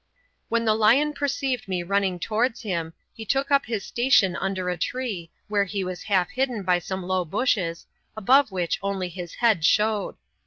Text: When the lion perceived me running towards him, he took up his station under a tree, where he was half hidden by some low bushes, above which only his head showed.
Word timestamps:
When 0.49 0.65
the 0.65 0.73
lion 0.73 1.13
perceived 1.13 1.67
me 1.67 1.83
running 1.83 2.17
towards 2.19 2.63
him, 2.63 2.93
he 3.13 3.23
took 3.23 3.51
up 3.51 3.67
his 3.67 3.85
station 3.85 4.35
under 4.35 4.67
a 4.67 4.75
tree, 4.75 5.29
where 5.47 5.65
he 5.65 5.83
was 5.83 6.01
half 6.01 6.31
hidden 6.31 6.63
by 6.63 6.79
some 6.79 7.03
low 7.03 7.23
bushes, 7.23 7.85
above 8.17 8.51
which 8.51 8.79
only 8.81 9.09
his 9.09 9.35
head 9.35 9.63
showed. 9.63 10.15